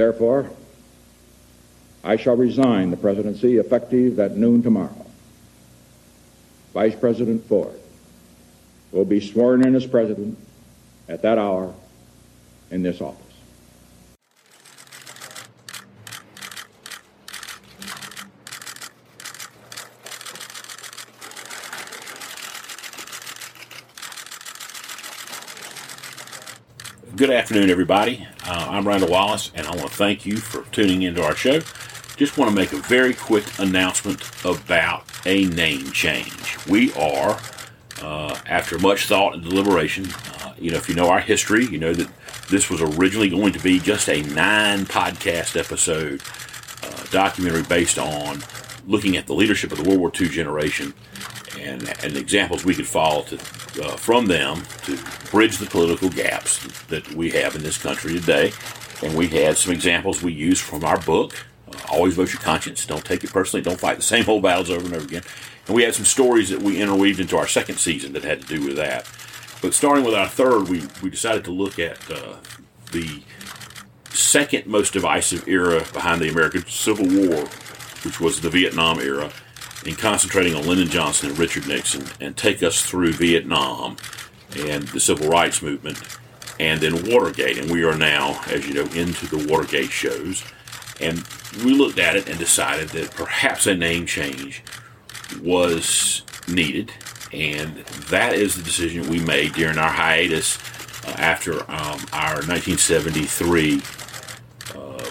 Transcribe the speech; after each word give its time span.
Therefore, 0.00 0.48
I 2.02 2.16
shall 2.16 2.34
resign 2.34 2.90
the 2.90 2.96
presidency 2.96 3.58
effective 3.58 4.18
at 4.18 4.34
noon 4.34 4.62
tomorrow. 4.62 5.04
Vice 6.72 6.94
President 6.94 7.44
Ford 7.44 7.78
will 8.92 9.04
be 9.04 9.20
sworn 9.20 9.62
in 9.62 9.74
as 9.74 9.84
president 9.84 10.38
at 11.06 11.20
that 11.20 11.36
hour 11.36 11.74
in 12.70 12.82
this 12.82 13.02
office. 13.02 13.29
Good 27.20 27.28
afternoon, 27.28 27.68
everybody. 27.68 28.26
Uh, 28.46 28.68
I'm 28.70 28.88
Randall 28.88 29.10
Wallace, 29.10 29.52
and 29.54 29.66
I 29.66 29.76
want 29.76 29.90
to 29.90 29.94
thank 29.94 30.24
you 30.24 30.38
for 30.38 30.62
tuning 30.72 31.02
into 31.02 31.22
our 31.22 31.36
show. 31.36 31.60
Just 32.16 32.38
want 32.38 32.48
to 32.50 32.56
make 32.56 32.72
a 32.72 32.78
very 32.78 33.12
quick 33.12 33.44
announcement 33.58 34.22
about 34.42 35.04
a 35.26 35.44
name 35.44 35.92
change. 35.92 36.56
We 36.66 36.94
are, 36.94 37.38
uh, 38.00 38.38
after 38.46 38.78
much 38.78 39.04
thought 39.04 39.34
and 39.34 39.42
deliberation, 39.42 40.06
uh, 40.40 40.54
you 40.58 40.70
know, 40.70 40.78
if 40.78 40.88
you 40.88 40.94
know 40.94 41.10
our 41.10 41.20
history, 41.20 41.66
you 41.66 41.76
know 41.76 41.92
that 41.92 42.08
this 42.48 42.70
was 42.70 42.80
originally 42.80 43.28
going 43.28 43.52
to 43.52 43.60
be 43.60 43.80
just 43.80 44.08
a 44.08 44.22
nine 44.22 44.86
podcast 44.86 45.60
episode 45.60 46.22
uh, 46.82 47.04
documentary 47.10 47.64
based 47.64 47.98
on 47.98 48.42
looking 48.86 49.18
at 49.18 49.26
the 49.26 49.34
leadership 49.34 49.72
of 49.72 49.76
the 49.76 49.86
World 49.86 50.00
War 50.00 50.10
II 50.18 50.30
generation 50.30 50.94
and, 51.58 51.92
and 52.02 52.16
examples 52.16 52.64
we 52.64 52.74
could 52.74 52.86
follow 52.86 53.22
to, 53.22 53.36
uh, 53.82 53.96
from 53.96 54.26
them 54.26 54.62
to 54.84 54.98
bridge 55.30 55.58
the 55.58 55.66
political 55.66 56.08
gaps 56.08 56.58
that 56.84 57.14
we 57.14 57.30
have 57.30 57.56
in 57.56 57.62
this 57.62 57.78
country 57.78 58.14
today. 58.14 58.52
And 59.02 59.16
we 59.16 59.28
had 59.28 59.56
some 59.56 59.72
examples 59.72 60.22
we 60.22 60.32
used 60.32 60.62
from 60.62 60.84
our 60.84 61.00
book, 61.00 61.34
uh, 61.68 61.78
Always 61.90 62.14
Vote 62.14 62.32
Your 62.32 62.42
Conscience. 62.42 62.86
Don't 62.86 63.04
take 63.04 63.24
it 63.24 63.30
personally. 63.30 63.62
Don't 63.62 63.80
fight 63.80 63.96
the 63.96 64.02
same 64.02 64.28
old 64.28 64.42
battles 64.42 64.70
over 64.70 64.84
and 64.84 64.94
over 64.94 65.04
again. 65.04 65.22
And 65.66 65.74
we 65.74 65.82
had 65.82 65.94
some 65.94 66.04
stories 66.04 66.50
that 66.50 66.62
we 66.62 66.80
interweaved 66.80 67.20
into 67.20 67.36
our 67.36 67.46
second 67.46 67.78
season 67.78 68.12
that 68.12 68.24
had 68.24 68.42
to 68.42 68.46
do 68.46 68.66
with 68.66 68.76
that. 68.76 69.08
But 69.62 69.74
starting 69.74 70.04
with 70.04 70.14
our 70.14 70.28
third, 70.28 70.68
we, 70.68 70.82
we 71.02 71.10
decided 71.10 71.44
to 71.44 71.50
look 71.50 71.78
at 71.78 72.10
uh, 72.10 72.36
the 72.92 73.22
second 74.08 74.66
most 74.66 74.92
divisive 74.92 75.46
era 75.46 75.84
behind 75.92 76.20
the 76.20 76.28
American 76.28 76.66
Civil 76.66 77.06
War, 77.06 77.44
which 78.04 78.20
was 78.20 78.40
the 78.40 78.50
Vietnam 78.50 79.00
era, 79.00 79.30
and 79.86 79.96
concentrating 79.96 80.54
on 80.54 80.66
Lyndon 80.66 80.88
Johnson 80.88 81.30
and 81.30 81.38
Richard 81.38 81.66
Nixon, 81.66 82.06
and 82.20 82.36
take 82.36 82.62
us 82.62 82.84
through 82.84 83.12
Vietnam 83.14 83.96
and 84.56 84.86
the 84.88 85.00
civil 85.00 85.28
rights 85.28 85.62
movement, 85.62 85.98
and 86.58 86.80
then 86.80 87.10
Watergate. 87.10 87.58
And 87.58 87.70
we 87.70 87.84
are 87.84 87.96
now, 87.96 88.40
as 88.48 88.66
you 88.68 88.74
know, 88.74 88.86
into 88.92 89.26
the 89.26 89.46
Watergate 89.48 89.90
shows. 89.90 90.44
And 91.00 91.24
we 91.64 91.72
looked 91.72 91.98
at 91.98 92.16
it 92.16 92.28
and 92.28 92.38
decided 92.38 92.90
that 92.90 93.10
perhaps 93.12 93.66
a 93.66 93.74
name 93.74 94.06
change 94.06 94.62
was 95.42 96.22
needed. 96.46 96.92
And 97.32 97.76
that 98.08 98.34
is 98.34 98.56
the 98.56 98.62
decision 98.62 99.08
we 99.08 99.20
made 99.20 99.52
during 99.54 99.78
our 99.78 99.90
hiatus 99.90 100.58
uh, 101.06 101.12
after 101.12 101.60
um, 101.70 102.04
our 102.12 102.42
1973 102.42 103.80
uh, 104.74 105.10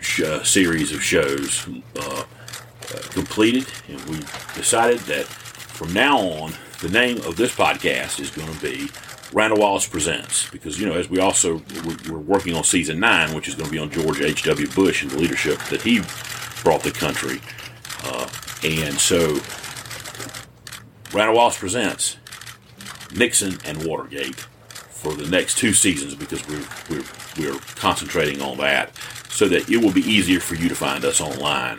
sh- 0.00 0.20
uh, 0.20 0.42
series 0.42 0.92
of 0.92 1.02
shows 1.02 1.66
uh, 2.92 3.00
completed. 3.12 3.66
And 3.88 4.00
we 4.06 4.18
decided 4.54 5.00
that 5.00 5.26
from 5.26 5.92
now 5.92 6.18
on, 6.18 6.54
the 6.80 6.88
name 6.88 7.18
of 7.18 7.36
this 7.36 7.54
podcast 7.54 8.20
is 8.20 8.30
going 8.30 8.52
to 8.52 8.60
be 8.60 8.88
Randall 9.32 9.60
Wallace 9.60 9.88
Presents, 9.88 10.48
because, 10.50 10.80
you 10.80 10.86
know, 10.86 10.94
as 10.94 11.08
we 11.08 11.18
also, 11.18 11.62
we're 12.08 12.18
working 12.18 12.54
on 12.54 12.62
season 12.62 13.00
nine, 13.00 13.34
which 13.34 13.48
is 13.48 13.54
going 13.54 13.66
to 13.66 13.72
be 13.72 13.78
on 13.78 13.90
George 13.90 14.20
H.W. 14.20 14.68
Bush 14.68 15.02
and 15.02 15.10
the 15.10 15.18
leadership 15.18 15.58
that 15.70 15.82
he 15.82 16.02
brought 16.62 16.82
the 16.82 16.92
country. 16.92 17.40
Uh, 18.04 18.28
and 18.62 18.94
so, 18.94 19.40
Randall 21.12 21.36
Wallace 21.36 21.58
Presents 21.58 22.16
Nixon 23.14 23.58
and 23.64 23.84
Watergate 23.86 24.36
for 25.04 25.14
the 25.14 25.28
next 25.28 25.58
two 25.58 25.72
seasons 25.72 26.14
because 26.14 26.46
we're, 26.48 26.66
we're, 26.90 27.04
we're 27.38 27.58
concentrating 27.76 28.40
on 28.40 28.58
that 28.58 28.96
so 29.28 29.48
that 29.48 29.68
it 29.68 29.78
will 29.78 29.92
be 29.92 30.02
easier 30.02 30.40
for 30.40 30.54
you 30.54 30.68
to 30.68 30.74
find 30.74 31.04
us 31.04 31.20
online. 31.20 31.78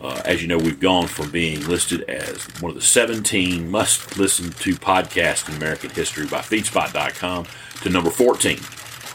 Uh, 0.00 0.22
as 0.24 0.40
you 0.40 0.48
know, 0.48 0.58
we've 0.58 0.78
gone 0.78 1.08
from 1.08 1.30
being 1.30 1.66
listed 1.66 2.02
as 2.02 2.44
one 2.60 2.70
of 2.70 2.76
the 2.76 2.82
17 2.82 3.68
must 3.68 4.16
listen 4.16 4.50
to 4.50 4.74
podcasts 4.74 5.48
in 5.48 5.56
American 5.56 5.90
history 5.90 6.26
by 6.26 6.38
Feedspot.com 6.38 7.46
to 7.82 7.90
number 7.90 8.10
14. 8.10 8.58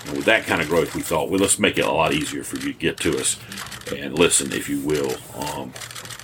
And 0.08 0.18
with 0.18 0.26
that 0.26 0.46
kind 0.46 0.62
of 0.62 0.68
growth, 0.68 0.94
we 0.94 1.02
thought, 1.02 1.30
well, 1.30 1.40
let's 1.40 1.58
make 1.58 1.78
it 1.78 1.86
a 1.86 1.92
lot 1.92 2.14
easier 2.14 2.44
for 2.44 2.58
you 2.58 2.74
to 2.74 2.80
get 2.80 2.98
to 2.98 3.18
us 3.18 3.40
and 3.96 4.18
listen, 4.18 4.52
if 4.52 4.68
you 4.68 4.82
will, 4.82 5.16
um, 5.36 5.72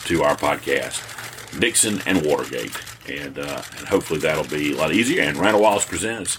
to 0.06 0.24
our 0.24 0.36
podcast, 0.36 1.58
Nixon 1.58 2.02
and 2.06 2.26
Watergate. 2.26 2.78
And, 3.08 3.40
uh, 3.40 3.62
and 3.78 3.88
hopefully 3.88 4.20
that'll 4.20 4.44
be 4.44 4.74
a 4.74 4.76
lot 4.78 4.92
easier. 4.92 5.24
And 5.24 5.38
Randall 5.38 5.62
Wallace 5.62 5.86
presents 5.86 6.38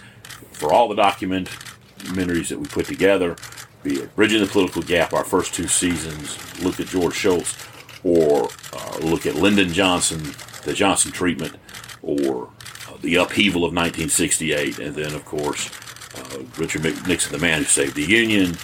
for 0.52 0.72
all 0.72 0.88
the 0.88 0.94
documentaries 0.94 2.48
that 2.48 2.58
we 2.58 2.66
put 2.66 2.84
together, 2.84 3.36
be 3.82 4.00
it 4.00 4.14
Bridging 4.14 4.40
the 4.40 4.46
Political 4.46 4.82
Gap, 4.82 5.14
our 5.14 5.24
first 5.24 5.54
two 5.54 5.66
seasons, 5.66 6.36
look 6.62 6.78
at 6.78 6.86
George 6.86 7.14
Shultz, 7.14 7.56
or 8.04 8.48
uh, 8.72 8.98
look 8.98 9.26
at 9.26 9.34
Lyndon 9.34 9.72
Johnson, 9.72 10.34
the 10.64 10.72
Johnson 10.72 11.12
treatment, 11.12 11.56
or 12.02 12.50
uh, 12.88 12.96
the 13.00 13.16
upheaval 13.16 13.64
of 13.64 13.74
1968, 13.74 14.78
and 14.78 14.94
then, 14.94 15.14
of 15.14 15.24
course, 15.24 15.70
uh, 16.16 16.42
Richard 16.56 16.82
Nixon, 17.06 17.32
the 17.32 17.38
man 17.38 17.58
who 17.58 17.64
saved 17.64 17.94
the 17.94 18.04
Union, 18.04 18.56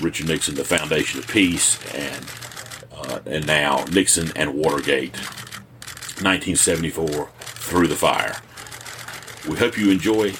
Richard 0.00 0.28
Nixon, 0.28 0.54
the 0.54 0.64
foundation 0.64 1.18
of 1.18 1.28
peace, 1.28 1.78
and 1.94 2.24
uh, 2.94 3.20
and 3.26 3.46
now 3.46 3.84
Nixon 3.90 4.30
and 4.36 4.54
Watergate, 4.54 5.16
1974 6.22 7.30
through 7.36 7.88
the 7.88 7.96
fire. 7.96 8.36
We 9.48 9.58
hope 9.58 9.76
you 9.76 9.90
enjoy 9.90 10.34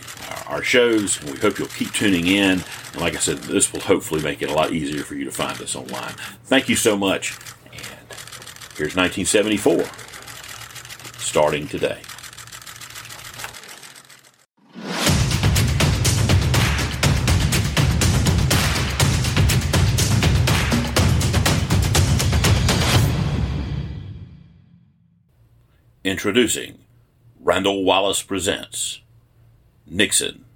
our 0.46 0.62
shows, 0.62 1.20
and 1.20 1.30
we 1.30 1.38
hope 1.38 1.58
you'll 1.58 1.68
keep 1.68 1.92
tuning 1.92 2.26
in. 2.26 2.62
And 2.92 3.00
like 3.00 3.16
I 3.16 3.18
said, 3.18 3.38
this 3.38 3.72
will 3.72 3.80
hopefully 3.80 4.22
make 4.22 4.42
it 4.42 4.50
a 4.50 4.54
lot 4.54 4.72
easier 4.72 5.02
for 5.02 5.14
you 5.14 5.24
to 5.24 5.30
find 5.30 5.60
us 5.60 5.74
online. 5.74 6.12
Thank 6.44 6.68
you 6.68 6.76
so 6.76 6.96
much. 6.96 7.36
Here's 8.74 8.96
1974, 8.96 9.84
starting 11.18 11.68
today. 11.68 12.00
Introducing 26.02 26.78
Randall 27.40 27.84
Wallace 27.84 28.22
Presents 28.22 29.02
Nixon 29.86 30.46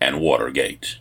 and 0.00 0.20
Watergate. 0.20 0.98